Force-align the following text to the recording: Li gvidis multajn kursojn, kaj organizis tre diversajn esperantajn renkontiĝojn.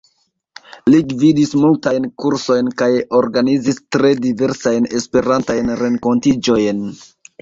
Li 0.93 1.01
gvidis 1.09 1.51
multajn 1.63 2.07
kursojn, 2.23 2.71
kaj 2.83 2.89
organizis 3.19 3.77
tre 3.97 4.15
diversajn 4.25 4.89
esperantajn 5.01 5.71
renkontiĝojn. 5.83 6.83